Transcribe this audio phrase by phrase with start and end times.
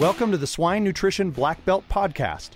[0.00, 2.52] Welcome to the Swine Nutrition Black Belt Podcast,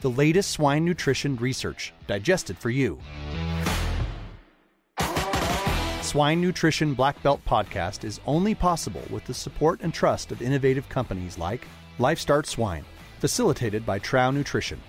[0.00, 2.98] the latest swine nutrition research digested for you.
[6.02, 10.88] Swine Nutrition Black Belt Podcast is only possible with the support and trust of innovative
[10.88, 11.68] companies like
[12.00, 12.84] LifeStart Swine,
[13.20, 14.80] facilitated by Trouw Nutrition,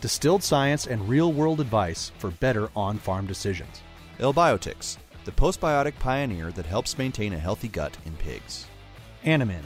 [0.00, 3.82] distilled science and real world advice for better on farm decisions.
[4.18, 8.66] L-Biotics, the postbiotic pioneer that helps maintain a healthy gut in pigs.
[9.24, 9.62] Animine,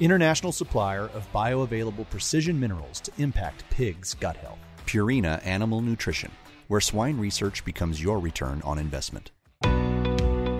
[0.00, 4.58] international supplier of bioavailable precision minerals to impact pigs' gut health.
[4.86, 6.30] Purina Animal Nutrition,
[6.68, 9.30] where swine research becomes your return on investment.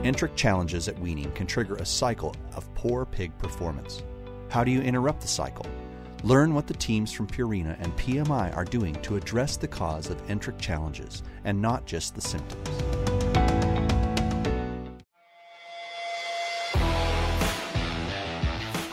[0.04, 4.02] Enteric challenges at weaning can trigger a cycle of poor pig performance.
[4.50, 5.66] How do you interrupt the cycle?
[6.22, 10.30] Learn what the teams from Purina and PMI are doing to address the cause of
[10.30, 12.93] enteric challenges and not just the symptoms.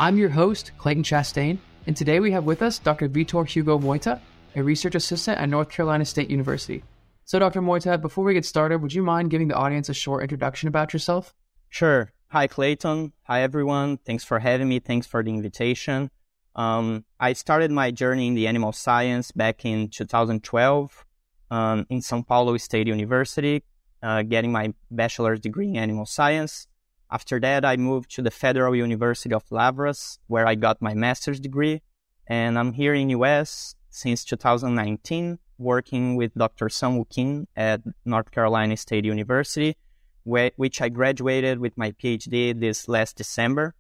[0.01, 3.07] I'm your host, Clayton Chastain, and today we have with us Dr.
[3.07, 4.19] Vitor Hugo Moita,
[4.55, 6.83] a research assistant at North Carolina State University.
[7.23, 7.61] So, Dr.
[7.61, 10.91] Moita, before we get started, would you mind giving the audience a short introduction about
[10.91, 11.35] yourself?
[11.69, 12.11] Sure.
[12.30, 13.13] Hi, Clayton.
[13.25, 13.97] Hi, everyone.
[13.97, 14.80] Thanks for having me.
[14.80, 16.09] Thanks for the invitation.
[16.55, 21.05] Um, I started my journey in the animal science back in 2012
[21.52, 23.61] um, in São Paulo State University,
[24.02, 26.65] uh, getting my bachelor's degree in animal science.
[27.12, 31.42] After that, I moved to the Federal University of Lavras, where I got my master's
[31.42, 31.81] degree.
[32.26, 36.70] And I'm here in US since 2019, working with Dr.
[36.70, 39.76] Sung Kim at North Carolina State University,
[40.23, 43.76] wh- which I graduated with my PhD this last December.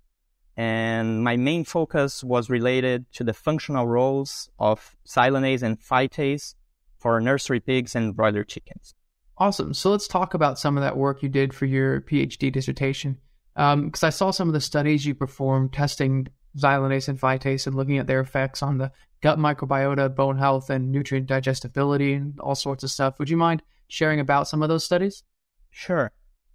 [0.57, 6.55] And my main focus was related to the functional roles of xylanase and phytase
[6.99, 8.93] for nursery pigs and broiler chickens.
[9.37, 9.73] Awesome.
[9.73, 13.17] So let's talk about some of that work you did for your PhD dissertation.
[13.55, 17.75] Because um, I saw some of the studies you performed testing xylanase and phytase and
[17.75, 22.55] looking at their effects on the gut microbiota, bone health, and nutrient digestibility, and all
[22.55, 23.19] sorts of stuff.
[23.19, 25.23] Would you mind sharing about some of those studies?
[25.69, 26.11] Sure.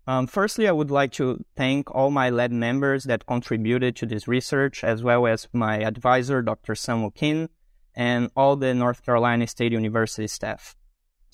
[0.09, 4.28] Um, firstly, I would like to thank all my lab members that contributed to this
[4.28, 6.75] research, as well as my advisor, Dr.
[6.76, 7.48] Samuel Kim,
[7.94, 10.76] and all the North Carolina State University staff.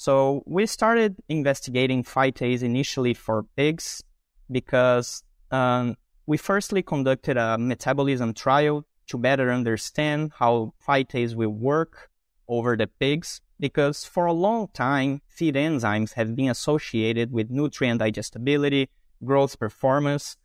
[0.04, 4.02] So we started investigating phytase initially for pigs
[4.50, 5.94] because um,
[6.26, 12.10] we firstly conducted a metabolism trial to better understand how phytase will work
[12.48, 18.00] over the pigs because for a long time, feed enzymes have been associated with nutrient
[18.00, 18.90] digestibility,
[19.24, 20.36] growth performance,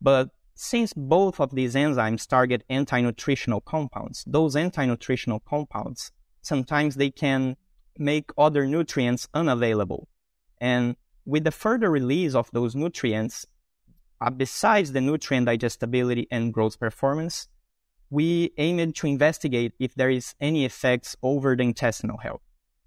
[0.00, 7.58] but since both of these enzymes target anti-nutritional compounds, those anti-nutritional compounds, sometimes they can
[7.98, 10.08] make other nutrients unavailable.
[10.60, 13.46] And with the further release of those nutrients,
[14.20, 17.48] uh, besides the nutrient digestibility and growth performance,
[18.10, 22.42] we aimed to investigate if there is any effects over the intestinal health.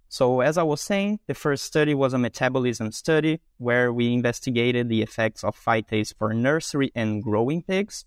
[0.07, 4.87] So as I was saying, the first study was a metabolism study where we investigated
[4.87, 8.05] the effects of phytase for nursery and growing pigs.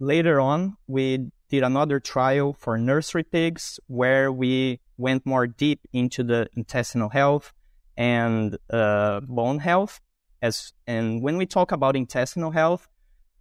[0.00, 6.22] Later on, we did another trial for nursery pigs where we went more deep into
[6.22, 7.52] the intestinal health
[7.96, 10.00] and uh, bone health.
[10.42, 12.88] As and when we talk about intestinal health,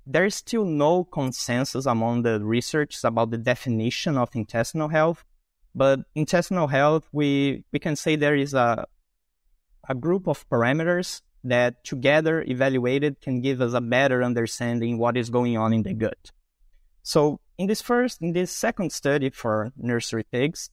[0.06, 5.26] there is still no consensus among the researchers about the definition of intestinal health.
[5.76, 8.88] But intestinal health, we we can say there is a
[9.90, 15.30] a group of parameters that together evaluated can give us a better understanding what is
[15.30, 16.32] going on in the gut.
[17.02, 20.70] So in this first, in this second study for nursery pigs,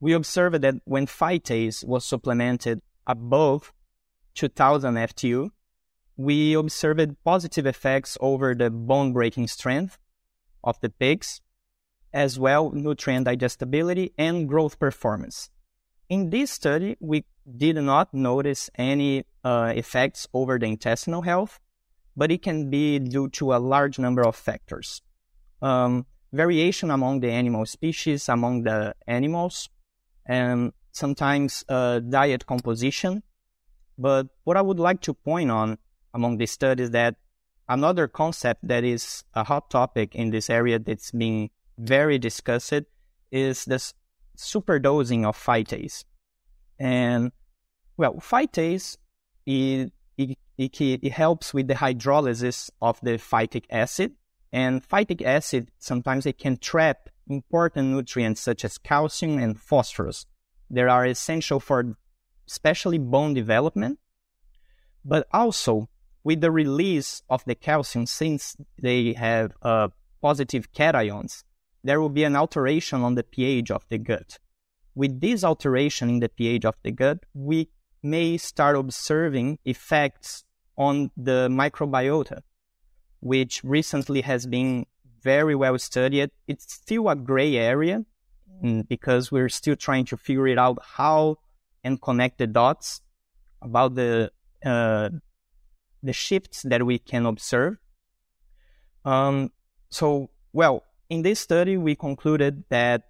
[0.00, 3.72] we observed that when phytase was supplemented above
[4.34, 5.50] 2000 FTU,
[6.16, 9.98] we observed positive effects over the bone breaking strength
[10.62, 11.40] of the pigs,
[12.12, 15.50] as well nutrient digestibility and growth performance.
[16.08, 17.24] In this study, we
[17.56, 21.60] did not notice any uh, effects over the intestinal health,
[22.16, 25.02] but it can be due to a large number of factors.
[25.60, 29.68] Um, variation among the animal species, among the animals,
[30.26, 33.22] and sometimes uh, diet composition.
[33.98, 35.78] But what I would like to point on
[36.12, 37.16] among these studies that
[37.68, 42.84] another concept that is a hot topic in this area that's being very discussed
[43.30, 43.94] is this
[44.36, 46.04] superdosing of phytase.
[46.78, 47.32] And
[47.96, 48.96] well, phytase
[49.46, 54.12] it, it, it, it helps with the hydrolysis of the phytic acid,
[54.52, 60.26] and phytic acid sometimes it can trap important nutrients such as calcium and phosphorus
[60.70, 61.96] that are essential for
[62.48, 63.98] especially bone development,
[65.04, 65.88] but also
[66.22, 69.88] with the release of the calcium, since they have uh,
[70.22, 71.44] positive cations,
[71.82, 74.38] there will be an alteration on the pH of the gut.
[74.94, 77.68] With this alteration in the pH of the gut, we
[78.02, 80.44] may start observing effects
[80.76, 82.40] on the microbiota,
[83.20, 84.86] which recently has been
[85.24, 86.30] very well studied.
[86.46, 88.04] It's still a gray area
[88.62, 91.38] mm, because we're still trying to figure it out how
[91.82, 93.00] and connect the dots
[93.60, 94.30] about the
[94.64, 95.08] uh,
[96.02, 97.76] the shifts that we can observe.
[99.04, 99.50] Um,
[99.88, 103.02] so, well, in this study, we concluded that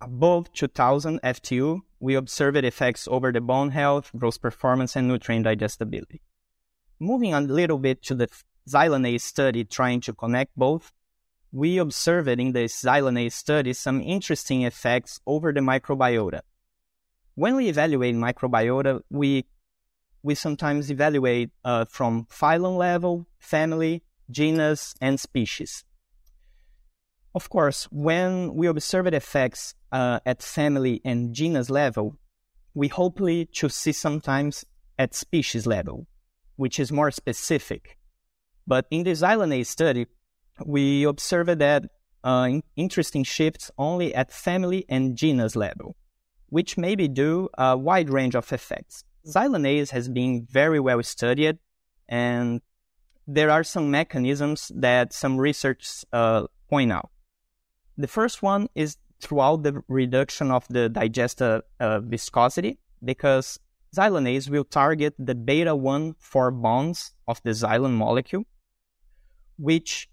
[0.00, 6.22] above 2000 FTU, we observed effects over the bone health, growth performance, and nutrient digestibility.
[7.00, 8.28] Moving a little bit to the
[8.68, 10.92] xylanase study, trying to connect both,
[11.54, 16.40] we observed in the xylanase study some interesting effects over the microbiota.
[17.36, 19.46] When we evaluate microbiota, we
[20.24, 25.84] we sometimes evaluate uh, from phylum level, family, genus, and species.
[27.36, 32.16] Of course, when we observe effects uh, at family and genus level,
[32.74, 34.64] we hopefully to see sometimes
[34.98, 36.08] at species level,
[36.56, 37.96] which is more specific.
[38.66, 40.06] But in the xylanase study,
[40.64, 41.84] we observed that
[42.22, 45.96] uh, interesting shifts only at family and genus level,
[46.48, 49.04] which may be due a wide range of effects.
[49.26, 51.58] Xylanase has been very well studied,
[52.08, 52.60] and
[53.26, 57.10] there are some mechanisms that some research uh, point out.
[57.96, 63.58] The first one is throughout the reduction of the digestive uh, viscosity, because
[63.94, 68.44] xylanase will target the beta 1 4 bonds of the xylan molecule,
[69.56, 70.08] which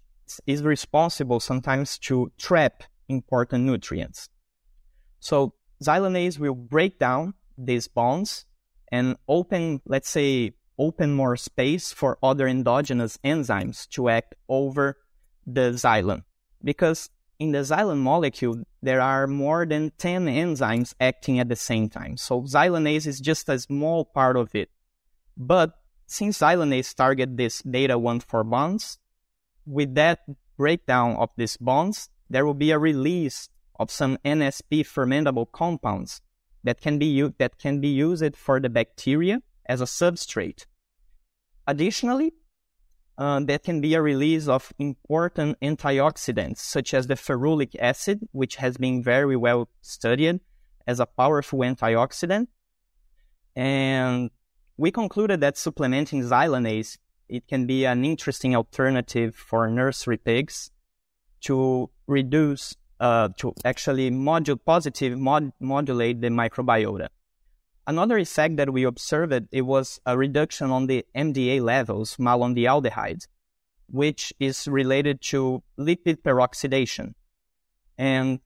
[0.46, 4.28] is responsible sometimes to trap important nutrients.
[5.20, 8.44] So xylanase will break down these bonds
[8.90, 14.98] and open, let's say, open more space for other endogenous enzymes to act over
[15.46, 16.22] the xylan.
[16.62, 21.88] Because in the xylan molecule, there are more than 10 enzymes acting at the same
[21.88, 22.16] time.
[22.16, 24.70] So xylanase is just a small part of it.
[25.36, 25.72] But
[26.06, 28.98] since xylanase target this beta 1 4 bonds,
[29.66, 30.20] with that
[30.56, 33.48] breakdown of these bonds, there will be a release
[33.78, 36.20] of some NSP fermentable compounds
[36.64, 40.66] that can be u- that can be used for the bacteria as a substrate.
[41.66, 42.32] Additionally,
[43.18, 48.56] uh, there can be a release of important antioxidants such as the ferulic acid, which
[48.56, 50.40] has been very well studied
[50.86, 52.48] as a powerful antioxidant.
[53.54, 54.30] And
[54.76, 56.98] we concluded that supplementing xylanase
[57.32, 60.70] it can be an interesting alternative for nursery pigs
[61.40, 67.08] to reduce, uh, to actually module, positive mod, modulate the microbiota.
[67.86, 73.26] Another effect that we observed it was a reduction on the MDA levels, malondialdehyde,
[73.88, 77.14] which is related to lipid peroxidation.
[77.96, 78.40] And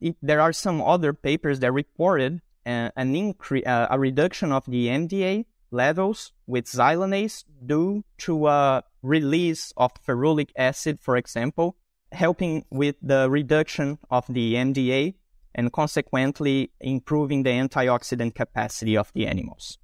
[0.00, 4.64] it, there are some other papers that reported uh, an incre- uh, a reduction of
[4.64, 5.44] the MDA
[5.74, 11.76] levels with xylanase due to a release of ferulic acid, for example,
[12.12, 15.14] helping with the reduction of the MDA
[15.54, 19.78] and consequently improving the antioxidant capacity of the animals.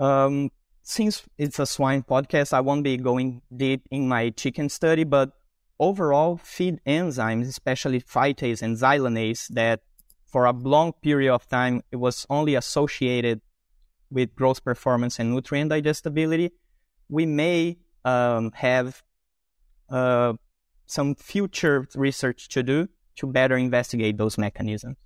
[0.00, 0.50] Um,
[0.82, 5.30] since it's a swine podcast, I won't be going deep in my chicken study, but
[5.78, 9.80] overall, feed enzymes, especially phytase and xylanase, that
[10.26, 13.40] for a long period of time it was only associated
[14.12, 16.52] with growth performance and nutrient digestibility,
[17.08, 19.02] we may um, have
[19.88, 20.34] uh,
[20.86, 24.96] some future research to do to better investigate those mechanisms.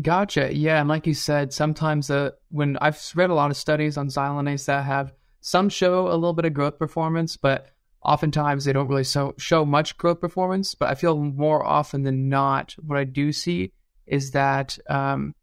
[0.00, 0.54] Gotcha.
[0.54, 4.08] Yeah, and like you said, sometimes uh, when I've read a lot of studies on
[4.08, 7.68] xylanase that have some show a little bit of growth performance, but
[8.02, 10.74] oftentimes they don't really so, show much growth performance.
[10.74, 13.72] But I feel more often than not, what I do see
[14.06, 15.34] is that um,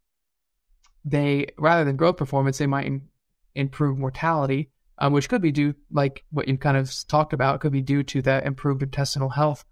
[1.04, 2.90] they rather than growth performance, they might
[3.54, 7.72] improve mortality, um, which could be due, like what you kind of talked about, could
[7.72, 9.64] be due to that improved intestinal health.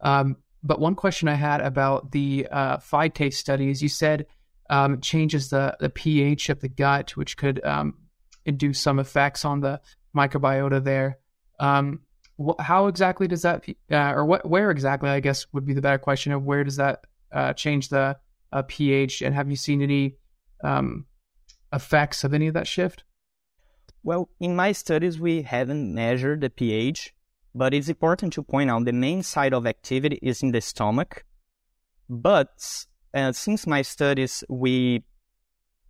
[0.00, 4.26] Um, but one question I had about the uh, phytase studies, you said
[4.68, 7.94] um, changes the, the pH of the gut, which could um,
[8.44, 9.80] induce some effects on the
[10.14, 11.18] microbiota there.
[11.58, 12.00] Um,
[12.38, 15.82] wh- how exactly does that, uh, or what, where exactly, I guess, would be the
[15.82, 18.16] better question of where does that uh, change the
[18.52, 19.22] uh, pH?
[19.22, 20.16] And have you seen any
[20.62, 21.06] um,
[21.72, 23.04] effects of any of that shift?
[24.02, 27.12] Well, in my studies, we haven't measured the pH
[27.54, 31.24] but it's important to point out the main site of activity is in the stomach.
[32.08, 35.04] But uh, since my studies, we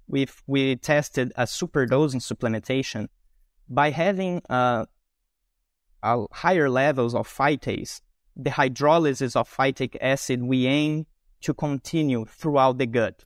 [0.07, 3.09] we we tested a superdosing supplementation
[3.69, 4.87] by having uh,
[6.03, 8.01] higher levels of phytase.
[8.37, 11.05] the hydrolysis of phytic acid we aim
[11.43, 13.25] to continue throughout the gut.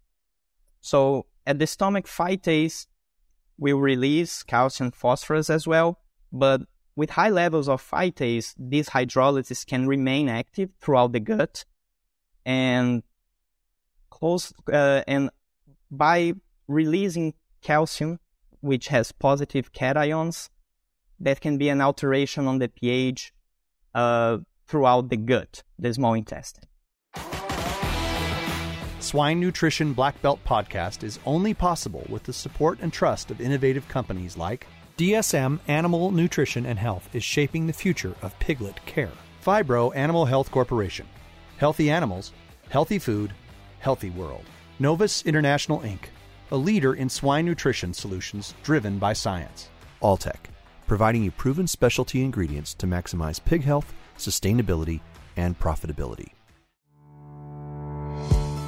[0.80, 2.86] So at the stomach phytase,
[3.58, 6.00] we release calcium phosphorus as well,
[6.32, 6.62] but
[6.96, 11.64] with high levels of phytase, this hydrolysis can remain active throughout the gut
[12.44, 13.02] and
[14.10, 15.30] close uh, and
[15.90, 16.32] by
[16.68, 18.18] releasing calcium,
[18.60, 20.48] which has positive cations,
[21.20, 23.32] that can be an alteration on the pH
[23.94, 26.64] uh, throughout the gut, the small intestine.
[29.04, 33.86] Swine Nutrition Black Belt podcast is only possible with the support and trust of innovative
[33.86, 39.12] companies like DSM Animal Nutrition and Health is shaping the future of piglet care.
[39.44, 41.06] Phibro Animal Health Corporation.
[41.58, 42.32] Healthy animals,
[42.70, 43.34] healthy food,
[43.78, 44.46] healthy world.
[44.78, 46.06] Novus International Inc.,
[46.50, 49.68] a leader in swine nutrition solutions driven by science.
[50.00, 50.46] Alltech,
[50.86, 55.02] providing you proven specialty ingredients to maximize pig health, sustainability,
[55.36, 56.30] and profitability.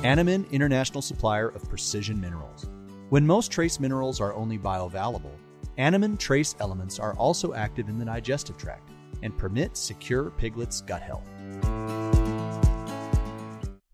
[0.06, 2.68] Animine International Supplier of Precision Minerals.
[3.08, 5.32] When most trace minerals are only bioavailable,
[5.78, 8.88] Animine trace elements are also active in the digestive tract
[9.24, 11.28] and permit secure piglets' gut health.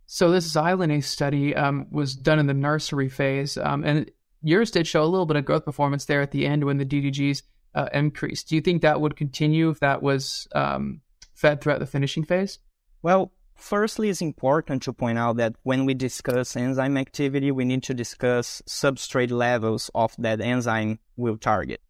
[0.05, 4.11] So this xylanase study um, was done in the nursery phase, um, and
[4.43, 6.85] yours did show a little bit of growth performance there at the end when the
[6.85, 7.41] DDGs
[7.75, 8.51] uh, increased.
[8.51, 11.01] Do you think that would continue if that was um,
[11.33, 12.59] fed throughout the finishing phase?
[13.01, 17.83] Well, firstly, it's important to point out that when we discuss enzyme activity, we need
[17.85, 21.81] to discuss substrate levels of that enzyme we will target.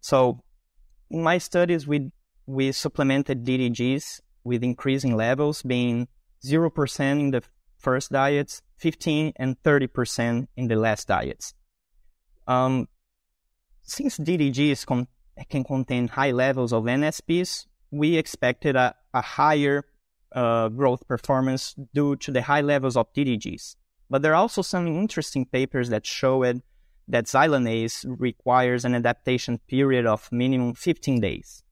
[0.00, 0.40] So,
[1.10, 2.10] in my studies, we
[2.46, 6.08] we supplemented DDGs with increasing levels, being
[6.44, 7.42] 0% in the
[7.78, 11.54] first diets, 15 and 30% in the last diets.
[12.46, 12.88] Um,
[13.82, 15.08] since DDGs con-
[15.48, 19.84] can contain high levels of NSPs, we expected a, a higher
[20.32, 23.76] uh, growth performance due to the high levels of DDGs.
[24.08, 26.62] But there are also some interesting papers that show it
[27.08, 31.62] that xylanase requires an adaptation period of minimum 15 days.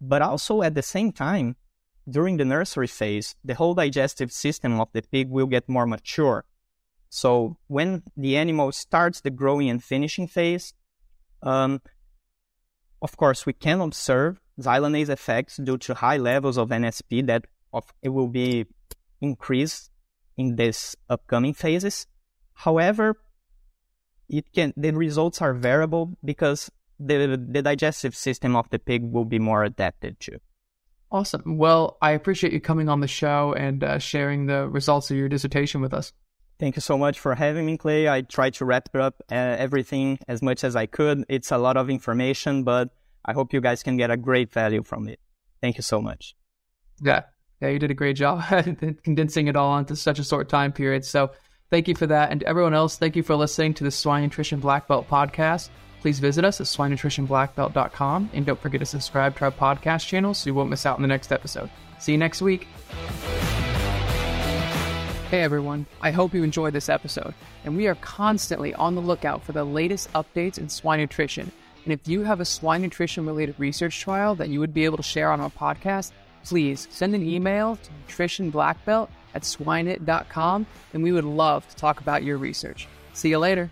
[0.00, 1.56] But also at the same time,
[2.08, 6.44] during the nursery phase, the whole digestive system of the pig will get more mature.
[7.08, 10.74] So when the animal starts the growing and finishing phase,
[11.42, 11.80] um,
[13.00, 17.92] of course, we can observe xylanase effects due to high levels of NSP that of,
[18.02, 18.66] it will be
[19.20, 19.90] increased
[20.36, 22.06] in these upcoming phases.
[22.54, 23.16] However,
[24.28, 29.24] it can the results are variable because the the digestive system of the pig will
[29.24, 30.38] be more adapted to.
[31.10, 31.58] Awesome.
[31.58, 35.28] Well, I appreciate you coming on the show and uh, sharing the results of your
[35.28, 36.12] dissertation with us.
[36.58, 38.08] Thank you so much for having me, Clay.
[38.08, 41.24] I tried to wrap up uh, everything as much as I could.
[41.28, 42.88] It's a lot of information, but
[43.26, 45.20] I hope you guys can get a great value from it.
[45.60, 46.34] Thank you so much.
[47.02, 47.22] Yeah,
[47.62, 48.42] yeah, you did a great job
[49.04, 51.04] condensing it all into such a short time period.
[51.04, 51.30] So
[51.70, 52.32] thank you for that.
[52.32, 55.68] And everyone else, thank you for listening to the Swine Nutrition Black Belt podcast.
[56.00, 60.50] Please visit us at swinenutritionblackbelt.com and don't forget to subscribe to our podcast channel so
[60.50, 61.70] you won't miss out on the next episode.
[62.00, 62.66] See you next week.
[65.30, 67.32] Hey everyone, I hope you enjoyed this episode,
[67.64, 71.50] and we are constantly on the lookout for the latest updates in swine nutrition.
[71.84, 74.98] And if you have a swine nutrition related research trial that you would be able
[74.98, 76.12] to share on our podcast,
[76.44, 82.22] please send an email to nutritionblackbelt at swineit.com and we would love to talk about
[82.22, 82.88] your research.
[83.14, 83.70] See you later.